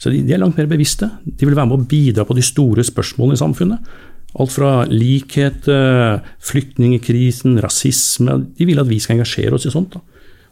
[0.00, 1.10] Så de, de er langt mer bevisste.
[1.24, 3.90] De vil være med å bidra på de store spørsmålene i samfunnet.
[4.40, 9.96] Alt fra likhet, eh, flyktningkrisen, rasisme De vil at vi skal engasjere oss i sånt.
[9.96, 10.00] Da.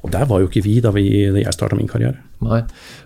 [0.02, 2.18] Og der var jo ikke vi da, vi, da jeg starta min karriere.
[2.44, 2.58] Nei.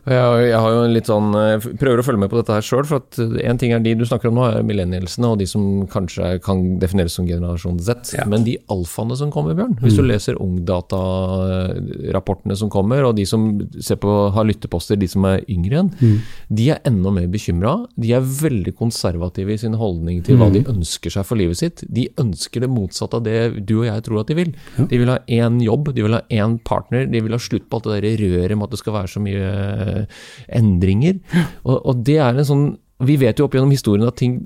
[0.05, 2.85] Jeg, jeg, har jo litt sånn, jeg prøver å følge med på dette her sjøl.
[2.89, 5.63] For at en ting er de du snakker om nå, er millennialsene og de som
[5.93, 7.89] kanskje kan defineres som generasjon Z.
[8.19, 8.25] Ja.
[8.29, 9.77] Men de alfaene som kommer, Bjørn.
[9.81, 10.11] Hvis du mm.
[10.11, 13.41] leser Ungdata-rapportene som kommer, og de som
[13.81, 16.19] ser på, har lytteposter, de som er yngre igjen, mm.
[16.61, 17.73] de er enda mer bekymra.
[17.97, 20.55] De er veldig konservative i sin holdning til hva mm.
[20.59, 21.79] de ønsker seg for livet sitt.
[21.89, 24.51] De ønsker det motsatte av det du og jeg tror at de vil.
[24.77, 24.83] Ja.
[24.91, 27.77] De vil ha én jobb, de vil ha én partner, de vil ha slutt på
[27.79, 30.07] alt det der røret med at det skal være så mye
[30.53, 31.21] endringer.
[31.65, 32.71] Og, og, det er en sånn
[33.03, 34.37] Vi vet jo opp gjennom historien at ting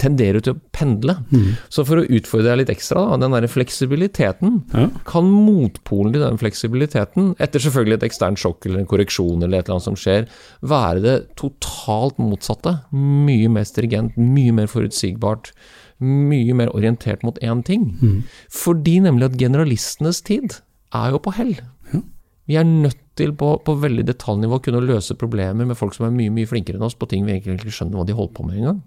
[0.00, 1.14] tenderer til å pendle.
[1.30, 1.50] Mm.
[1.70, 4.86] Så for å utfordre deg litt ekstra, da, den der fleksibiliteten ja.
[5.06, 9.68] Kan motpolen til den fleksibiliteten, etter selvfølgelig et eksternt sjokk eller en korreksjon eller et
[9.68, 10.26] eller annet som skjer,
[10.72, 12.78] være det totalt motsatte?
[12.96, 15.52] Mye mer stringent, mye mer forutsigbart
[16.00, 17.90] mye mer orientert mot én ting.
[18.00, 18.22] Mm.
[18.52, 20.56] Fordi nemlig at generalistenes tid
[20.96, 21.54] er jo på hell.
[21.92, 22.02] Ja.
[22.48, 26.14] Vi er nødt til på, på veldig detaljnivå kunne løse problemer med folk som er
[26.16, 28.48] mye mye flinkere enn oss på ting vi egentlig ikke skjønner hva de holder på
[28.48, 28.80] med engang.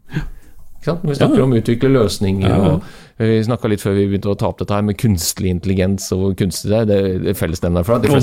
[0.84, 1.44] Vi snakker ja.
[1.46, 2.72] om å utvikle løsninger, ja.
[2.74, 6.10] og vi snakka litt før vi begynte å ta opp dette her med kunstig intelligens
[6.16, 6.90] og kunstig det er.
[6.90, 8.12] Det er fellesnevner for det.
[8.12, 8.18] De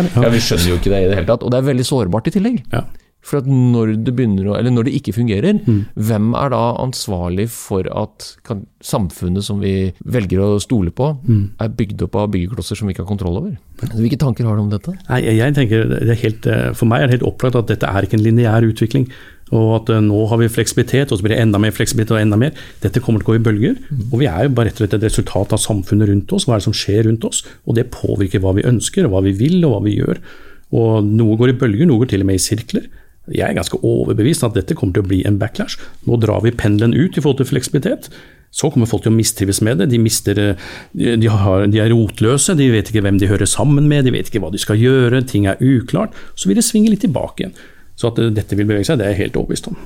[0.00, 0.08] er.
[0.16, 0.32] Ja.
[0.32, 1.44] vi skjønner jo ikke det i det hele tatt.
[1.44, 2.62] Og det er veldig sårbart i tillegg.
[2.72, 2.86] Ja.
[3.20, 5.80] For når det, å, eller når det ikke fungerer, mm.
[6.08, 11.42] hvem er da ansvarlig for at kan, samfunnet som vi velger å stole på, mm.
[11.60, 13.58] er bygd opp av byggeklosser som vi ikke har kontroll over?
[13.92, 14.96] Hvilke tanker har du om dette?
[15.10, 18.16] Nei, jeg tenker, helt, eh, For meg er det helt opplagt at dette er ikke
[18.18, 19.06] en lineær utvikling.
[19.56, 22.22] Og at eh, nå har vi fleksibilitet, og så blir det enda mer fleksibilitet og
[22.22, 22.56] enda mer.
[22.84, 23.76] Dette kommer til å gå i bølger.
[23.88, 24.04] Mm.
[24.08, 26.48] Og vi er jo bare rett og slett et resultat av samfunnet rundt oss.
[26.48, 27.42] Hva er det som skjer rundt oss?
[27.66, 30.22] Og det påvirker hva vi ønsker, og hva vi vil, og hva vi gjør.
[30.80, 32.86] Og noe går i bølger, noe går til og med i sirkler.
[33.30, 35.78] Jeg er ganske overbevist at dette kommer til å bli en backlash.
[36.08, 38.10] Nå drar vi pendelen ut i forhold til fleksibilitet.
[38.50, 39.90] Så kommer folk til å mistrives med det.
[39.92, 40.40] De, mister,
[40.92, 44.30] de, har, de, er rotløse, de vet ikke hvem de hører sammen med, de vet
[44.30, 46.16] ikke hva de skal gjøre, ting er uklart.
[46.34, 47.54] Så vil det svinge litt tilbake igjen.
[48.00, 49.78] Så at dette vil bevege seg, det er jeg helt overbevist om.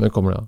[0.00, 0.44] Når kommer det?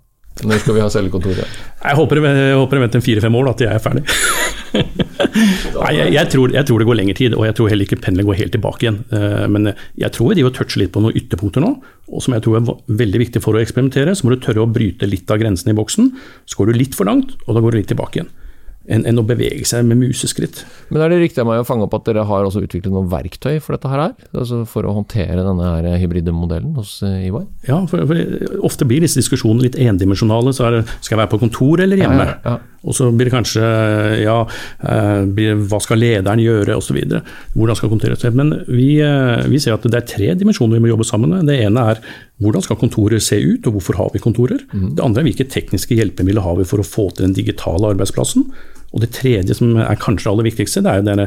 [0.47, 1.61] Når skal vi ha cellekontoret?
[1.83, 4.05] Jeg håper jeg håper venter fire-fem år da, til jeg er ferdig.
[5.83, 8.01] Nei, jeg, jeg, tror, jeg, tror, det går lengre tid, og jeg tror heller ikke
[8.03, 8.99] pendelen går helt tilbake igjen.
[9.15, 11.73] Eh, men jeg tror vi driver og toucher litt på noen ytterpunkter nå,
[12.09, 12.69] og som jeg tror er
[13.05, 14.17] veldig viktig for å eksperimentere.
[14.17, 16.13] Så må du tørre å bryte litt av grensene i boksen.
[16.49, 18.33] Så går du litt for langt, og da går du litt tilbake igjen
[18.89, 20.63] enn, en å bevege seg med museskritt.
[20.89, 23.11] Men er det riktig av meg å fange opp at dere har også utviklet noen
[23.13, 24.15] verktøy for dette her?
[24.33, 26.99] Altså for å håndtere denne her hybride modellen hos?
[27.07, 28.23] Eh, ja, for, for,
[28.67, 30.55] ofte blir disse diskusjonene litt endimensjonale.
[30.57, 32.25] Så det, skal jeg være på kontor eller hjemme?
[32.25, 32.78] Ja, ja, ja.
[32.87, 33.65] Og så blir det kanskje
[34.23, 34.37] ja,
[34.87, 37.01] eh, hva skal lederen gjøre osv.
[37.57, 40.85] Hvordan skal kontoret se Men vi, eh, vi ser at det er tre dimensjoner vi
[40.87, 41.49] må jobbe sammen med.
[41.51, 42.03] Det ene er
[42.39, 44.63] hvordan skal kontoret se ut, og hvorfor har vi kontorer?
[44.71, 44.95] Mm.
[44.95, 48.47] Det andre er hvilke tekniske hjelpemidler har vi for å få til den digitale arbeidsplassen?
[48.95, 51.27] Og det tredje, som er kanskje det aller viktigste, det er jo denne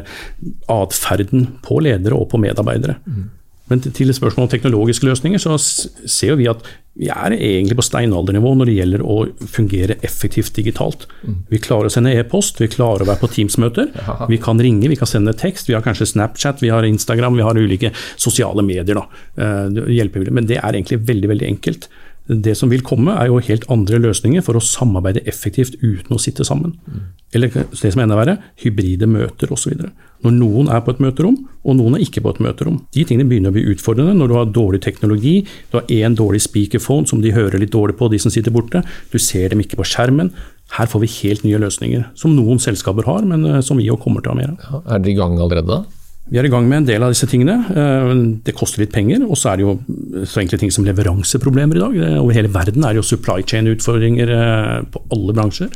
[0.72, 2.96] atferden på ledere og på medarbeidere.
[3.06, 3.28] Mm.
[3.70, 6.64] Men til spørsmål om teknologiske løsninger, så ser vi at
[6.98, 9.16] vi er egentlig på steinaldernivå når det gjelder å
[9.48, 11.06] fungere effektivt digitalt.
[11.24, 11.38] Mm.
[11.48, 13.88] Vi klarer å sende e-post, vi klarer å være på Teams-møter.
[14.32, 17.44] Vi kan ringe, vi kan sende tekst, vi har kanskje Snapchat, vi har Instagram, vi
[17.46, 18.98] har ulike sosiale medier.
[18.98, 19.06] Da,
[19.40, 21.88] eh, Men det er egentlig veldig, veldig enkelt.
[22.26, 26.20] Det som vil komme, er jo helt andre løsninger for å samarbeide effektivt uten å
[26.22, 26.76] sitte sammen.
[26.86, 27.02] Mm.
[27.34, 29.74] Eller det som er enda verre, hybride møter osv.
[30.22, 32.78] Når noen er på et møterom, og noen er ikke på et møterom.
[32.94, 35.34] De tingene begynner å bli utfordrende når du har dårlig teknologi,
[35.72, 38.84] du har én dårlig speakerphone som de hører litt dårlig på, de som sitter borte,
[39.10, 40.30] du ser dem ikke på skjermen.
[40.76, 44.00] Her får vi helt nye løsninger, som noen selskaper har, men eh, som vi òg
[44.04, 44.62] kommer til å ha mer av.
[44.62, 45.82] Ja, er dere i gang allerede da?
[46.30, 47.56] Vi er i gang med en del av disse tingene.
[47.74, 48.12] Eh,
[48.46, 49.24] det koster litt penger.
[49.26, 51.96] Og så er det jo så enkle ting som leveranseproblemer i dag.
[52.20, 55.72] Over hele verden er det jo supply chain-utfordringer eh, på alle bransjer.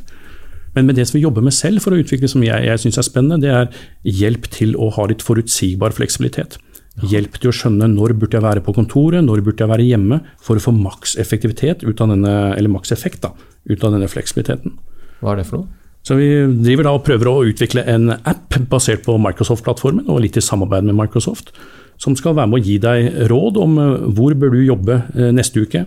[0.76, 3.00] Men med det som vi jobber med selv for å utvikle som jeg, jeg syns
[3.00, 3.70] er spennende, det er
[4.04, 6.58] hjelp til å ha litt forutsigbar fleksibilitet.
[7.04, 10.20] Hjelp til å skjønne når burde jeg være på kontoret, når burde jeg være hjemme,
[10.40, 14.76] for å få maks effekt ut av denne fleksibiliteten.
[15.20, 15.85] Hva er det for noe?
[16.06, 16.28] Så Vi
[16.62, 20.86] driver da og prøver å utvikle en app basert på Microsoft-plattformen, og litt i samarbeid
[20.86, 21.50] med Microsoft,
[21.98, 25.32] som skal være med å gi deg råd om eh, hvor bør du jobbe eh,
[25.34, 25.82] neste uke.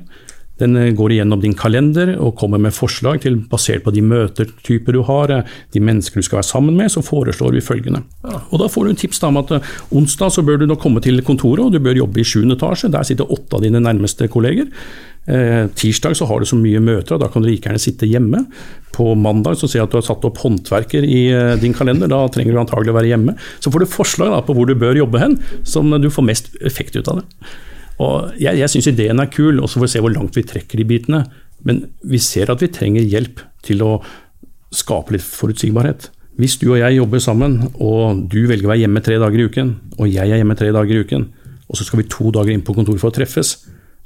[0.60, 4.97] Den eh, går igjennom din kalender og kommer med forslag til, basert på de møtetyper
[4.97, 5.36] du har,
[5.71, 8.01] de mennesker du skal være sammen med, så foreslår vi følgende.
[8.49, 9.53] Og Da får du en tips om at
[9.88, 12.91] onsdag så bør du nå komme til kontoret, og du bør jobbe i sjuende etasje.
[12.91, 14.67] Der sitter åtte av dine nærmeste kolleger.
[15.29, 18.07] Eh, tirsdag så har du så mye møter, og da kan du like gjerne sitte
[18.09, 18.43] hjemme.
[18.95, 22.09] På mandag så ser jeg at du har satt opp håndverker i eh, din kalender,
[22.09, 23.35] da trenger du antagelig å være hjemme.
[23.61, 25.37] Så får du forslag da, på hvor du bør jobbe hen,
[25.67, 27.27] som du får mest effekt ut av det.
[27.99, 30.47] Og Jeg, jeg syns ideen er kul, og så får vi se hvor langt vi
[30.47, 31.23] trekker de bitene.
[31.67, 33.97] Men vi ser at vi trenger hjelp til å
[34.73, 36.09] skape litt forutsigbarhet.
[36.39, 39.49] Hvis du og jeg jobber sammen, og du velger å være hjemme tre dager i
[39.51, 41.25] uken, og jeg er hjemme tre dager i uken,
[41.69, 43.57] og så skal vi to dager inn på kontoret for å treffes,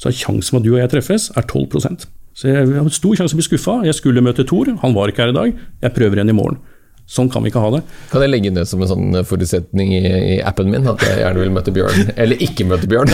[0.03, 3.15] så er sjansen for at du og jeg treffes, er 12% Så jeg har stor
[3.15, 3.79] sjanse for å bli skuffa.
[3.87, 5.65] Jeg skulle møte Thor, han var ikke her i dag.
[5.85, 6.59] Jeg prøver igjen i morgen.
[7.03, 7.81] Sånn kan vi ikke ha det.
[8.13, 11.41] Kan jeg legge ned som en sånn forutsetning i, i appen min, at jeg gjerne
[11.41, 12.07] vil møte Bjørn?
[12.23, 13.11] Eller ikke møte Bjørn?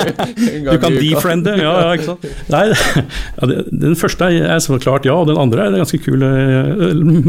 [0.68, 2.26] du kan defriende, ja, ja, ikke sant.
[2.52, 2.62] Nei,
[3.40, 3.48] ja,
[3.84, 6.22] den første er så klart ja, og den andre er en ganske kul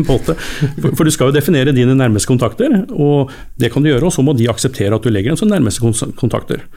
[0.04, 0.36] måte.
[0.36, 3.32] For, for, du skal jo definere dine nærmeste kontakter, og
[3.64, 6.12] det kan du gjøre, og så må de akseptere at du legger dem som nærmeste
[6.20, 6.68] kontakter.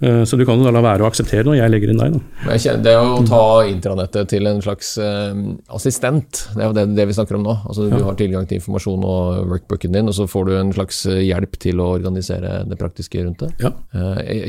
[0.00, 2.16] Eh, så du kan jo da la være å akseptere noe, jeg legger inn deg.
[2.44, 2.74] Da.
[2.84, 5.32] Det å ta intranettet til en slags uh,
[5.72, 7.56] assistent, det er jo det, det, vi snakker om nå.
[7.64, 7.96] Altså, ja.
[7.96, 11.22] Du har tilgang til informasjon og workbooken din, og så får du en slags eh,
[11.30, 13.52] hjelp til å organisere det praktiske rundt det.
[13.64, 13.72] Ja.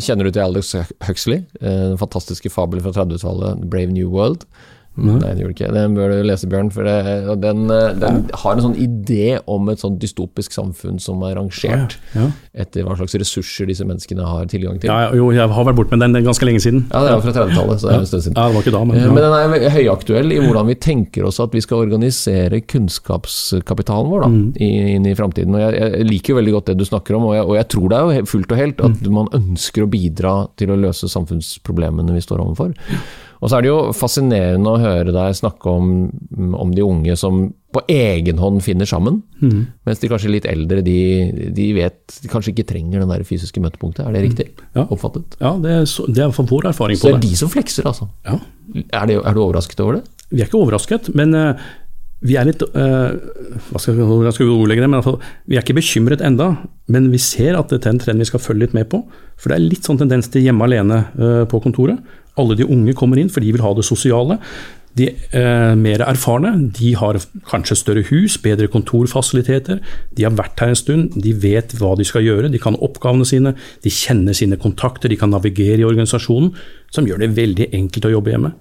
[0.03, 0.73] Kjenner du til Alex
[1.07, 1.45] Huxley?
[1.61, 4.43] Den fantastiske fabelen fra 30-tallet, 'Brave New World'?
[4.97, 5.19] Mm.
[5.21, 5.67] Nei, det gjorde ikke.
[5.75, 6.69] Den bør du lese, Bjørn.
[6.73, 6.95] For det,
[7.43, 11.97] den, eh, den har en sånn idé om et sånn dystopisk samfunn som er rangert
[12.15, 12.29] ja, ja.
[12.63, 14.89] etter hva slags ressurser disse menneskene har tilgang til.
[14.89, 16.87] Ja, jo, jeg har vært borte med den ganske lenge siden.
[16.89, 18.39] Ja, det er fra 30-tallet, så det er en stund siden.
[18.39, 21.29] Ja, det var ikke da, men, eh, men den er høyaktuell i hvordan vi tenker
[21.29, 24.49] oss at vi skal organisere kunnskapskapitalen vår da, mm.
[24.65, 25.59] inn i framtiden.
[25.61, 27.93] Jeg, jeg, liker jo veldig godt det du snakker om, og jeg, og jeg tror
[27.93, 29.13] det er jo fullt og helt at mm.
[29.13, 32.73] man ønsker å bidra til å løse samfunnsproblemene vi står overfor.
[33.37, 35.93] Og så er det jo fascinerende å høre deg snakke om,
[36.57, 39.63] om de unge som på egen hånd finner sammen, mm.
[39.85, 40.99] mens de kanskje litt eldre de,
[41.53, 44.05] de, vet de kanskje ikke trenger den der fysiske møtepunktet.
[44.07, 44.85] Er det riktig ja.
[44.85, 45.35] oppfattet?
[45.43, 47.17] Ja, det er, så, det er vår erfaring på det.
[47.17, 48.07] Så det er de som flekser, altså?
[48.25, 48.39] Ja.
[48.87, 50.07] Er, det, er, du overrasket over det?
[50.31, 51.67] Vi er ikke overrasket, men uh,
[52.25, 53.13] vi er litt uh,
[53.67, 54.89] hva skal, Hvordan skal vi ordlegge det?
[54.89, 56.53] Men altså, vi er ikke bekymret enda,
[56.93, 59.03] men vi ser at det er en trend vi skal følge litt med på.
[59.37, 61.99] For det er litt sånn tendens til hjemme alene uh, på kontoret.
[62.37, 64.39] Alle de unge kommer inn, for de vil ha det sosiale.
[64.97, 67.19] De eh, mer erfarne de har
[67.49, 69.81] kanskje større hus, bedre kontorfasiliteter.
[70.17, 73.27] De har vært her en stund, de vet hva de skal gjøre, de kan oppgavene
[73.27, 76.53] sine, de kjenner sine kontakter, de kan navigere i organisasjonen,
[76.93, 78.55] som gjør det veldig enkelt å jobbe hjemme.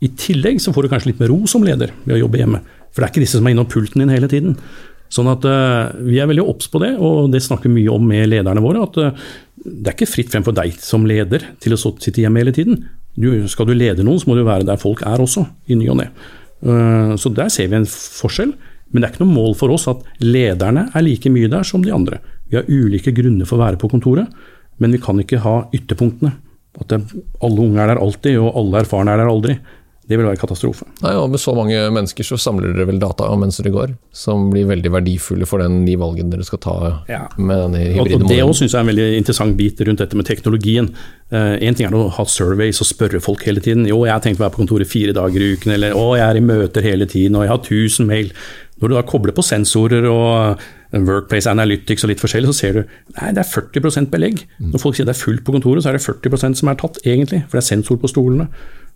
[0.00, 2.62] I tillegg så får du kanskje litt mer ro som leder ved å jobbe hjemme,
[2.90, 4.54] for det er ikke disse som er innom pulten din hele tiden.
[5.10, 8.28] Sånn at uh, Vi er veldig obs på det, og det snakker mye om med
[8.30, 8.86] lederne våre.
[8.86, 12.42] at uh, Det er ikke fritt frem for deg som leder til å sitte hjemme
[12.44, 12.84] hele tiden.
[13.18, 15.88] Du, skal du lede noen, så må du være der folk er også, i ny
[15.92, 16.10] og ne.
[16.60, 18.54] Uh, så der ser vi en forskjell.
[18.90, 21.82] Men det er ikke noe mål for oss at lederne er like mye der som
[21.84, 22.18] de andre.
[22.50, 24.30] Vi har ulike grunner for å være på kontoret,
[24.82, 26.32] men vi kan ikke ha ytterpunktene.
[26.80, 29.56] At alle unge er der alltid, og alle erfarne er der aldri.
[30.10, 30.88] Det vil være katastrofe.
[31.04, 34.48] Nei, og Med så mange mennesker så samler dere vel data mens dere går, som
[34.50, 36.74] blir veldig verdifulle for den, de valgene dere skal ta
[37.06, 37.20] ja.
[37.38, 38.50] med denne hybride modellen.
[38.50, 40.90] Det syns jeg er en veldig interessant bit rundt dette med teknologien.
[41.30, 43.86] Én uh, ting er å ha surveys og spørre folk hele tiden.
[43.86, 46.26] Jo, jeg har tenkt å være på kontoret fire dager i uken, eller å, jeg
[46.26, 48.34] er i møter hele tiden, og jeg har 1000 mail.
[48.82, 52.80] Når du da kobler på sensorer og Workplace Analytics og litt forskjellig, så ser du
[53.16, 54.44] nei, det er 40% belegg.
[54.58, 57.00] Når folk sier det er fullt på kontoret, så er det 40% som er tatt,
[57.04, 57.44] egentlig.
[57.46, 58.48] For det er sensor på stolene.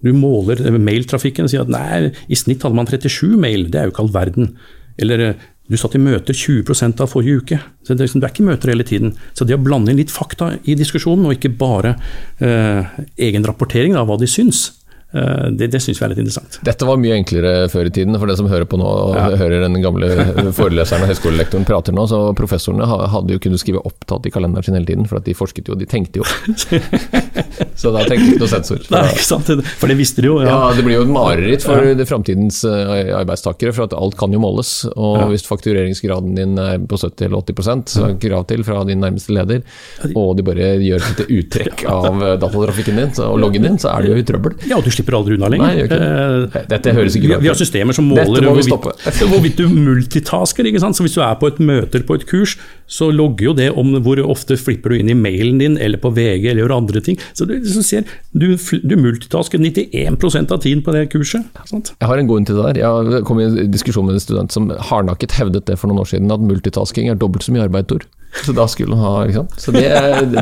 [0.05, 3.89] Du måler mailtrafikken og sier at nei, i snitt hadde man 37 mail, det er
[3.89, 4.55] jo ikke all verden.
[5.01, 7.61] Eller eh, du satt i møter 20 av forrige uke.
[7.87, 9.15] Så det, liksom, er ikke i møter hele tiden.
[9.33, 11.95] Så det å blande inn litt fakta i diskusjonen, og ikke bare
[12.43, 12.99] eh,
[13.31, 14.84] egen rapportering av hva de syns, Eh,
[15.15, 16.59] det, det syns vi er litt interessant.
[16.67, 18.17] Dette var mye enklere før i tiden.
[18.19, 19.29] For det som hører på nå, ja.
[19.39, 20.11] hører den gamle
[20.59, 24.79] foreleseren og høyskolelektoren prater nå, så professorene hadde jo kunnet skrive 'opptatt' i kalenderen sin
[24.79, 25.09] hele tiden.
[25.11, 26.27] For at de forsket jo, de tenkte jo.
[27.81, 28.83] så da tenkte ikke noe sensor.
[28.95, 30.41] Nei, ikke sant, for det visste de jo.
[30.43, 32.09] Ja, ja det blir jo et mareritt for ja.
[32.09, 34.73] framtidens eh, arbeidstakere, for at alt kan jo måles.
[34.95, 35.29] Og ja.
[35.33, 39.35] hvis faktureringsgraden din er på 70 eller 80 så er krav til fra din nærmeste
[39.35, 39.63] leder,
[40.15, 44.13] og de bare gjør et uttrekk av datatrafikken din og loggen din, så er det
[44.13, 44.57] jo i trøbbel.
[44.69, 45.67] Ja, og du slipper aldri unna lenger.
[45.69, 46.65] Nei, okay.
[46.71, 47.45] Dette høres ikke bra ut.
[47.45, 50.65] Vi har systemer som måler hvorvidt, hvorvidt du multitasker.
[50.71, 50.97] ikke sant?
[50.97, 53.93] Så Hvis du er på et møte på et kurs, så logger jo det om
[54.05, 57.21] hvor ofte flipper du inn i mailen din, eller på VG, eller gjør andre ting.
[57.37, 61.45] Så du, så ser, du, du multitasker 91% av tiden på det kurset.
[61.69, 61.93] Sant?
[62.01, 62.83] Jeg har en god til det der.
[62.85, 66.15] Jeg kom i en diskusjon med en student som hardnakket hevdet det for noen år
[66.15, 68.07] siden, at multitasking er dobbelt så mye arbeid, Tor.
[68.43, 69.49] Så da skulle han ha liksom.
[69.57, 69.87] Så det,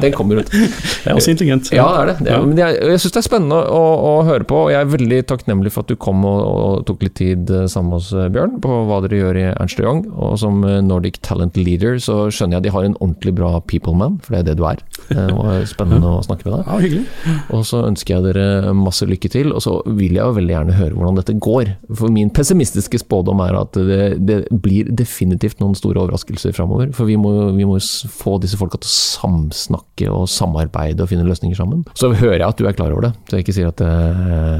[0.00, 0.50] den kommer ut.
[0.52, 1.70] Det er også intelligent.
[1.74, 2.16] Ja, det er det.
[2.24, 4.80] det er, men jeg, jeg syns det er spennende å, å, høre på, og jeg
[4.80, 8.00] er veldig takknemlig for at du kom og, og tok litt tid eh, sammen med
[8.00, 10.04] oss, eh, Bjørn, på hva dere gjør i Ernst Young.
[10.12, 13.52] Og som eh, Nordic Talent Leader så skjønner jeg at de har en ordentlig bra
[13.68, 14.82] people man, for det er det du er.
[15.10, 16.70] Det var spennende å snakke med deg.
[16.70, 17.38] Ja, hyggelig.
[17.52, 20.78] Og så ønsker jeg dere masse lykke til, og så vil jeg jo veldig gjerne
[20.78, 21.74] høre hvordan dette går.
[21.90, 26.92] For min pessimistiske spådom er at det, det blir definitivt noen store overraskelser framover.
[26.96, 27.78] For vi må, vi må
[28.12, 31.84] få disse folka til å samsnakke og samarbeide og finne løsninger sammen.
[31.98, 33.90] Så hører jeg at du er klar over det, så jeg ikke sier at det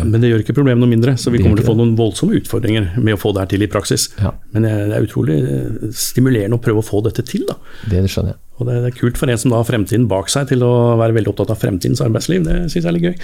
[0.04, 2.36] Men det gjør ikke problemet noe mindre, så vi kommer til å få noen voldsomme
[2.40, 4.08] utfordringer med å få det her til i praksis.
[4.22, 4.34] Ja.
[4.54, 7.58] Men det er utrolig eh, stimulerende å prøve å få dette til, da.
[7.90, 8.40] Det skjønner jeg.
[8.60, 11.32] Og det er kult for en som har fremtiden bak seg til å være veldig
[11.32, 12.44] opptatt av fremtidens arbeidsliv.
[12.46, 13.16] Det syns jeg er litt gøy.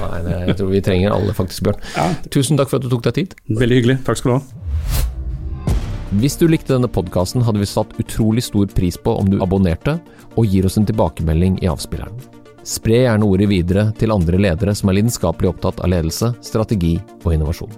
[0.00, 1.82] Nei, jeg tror vi trenger alle faktisk, Bjørn.
[1.96, 2.08] Ja.
[2.32, 3.36] Tusen takk for at du tok deg tid.
[3.50, 4.00] Veldig hyggelig.
[4.08, 4.67] Takk skal du ha.
[6.16, 9.98] Hvis du likte denne podkasten, hadde vi satt utrolig stor pris på om du abonnerte
[10.40, 12.16] og gir oss en tilbakemelding i avspilleren.
[12.64, 17.34] Spre gjerne ordet videre til andre ledere som er lidenskapelig opptatt av ledelse, strategi og
[17.36, 17.76] innovasjon.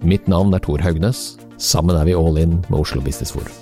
[0.00, 1.36] Mitt navn er Tor Haugnes.
[1.60, 3.52] Sammen er vi all in med Oslo Business Forum.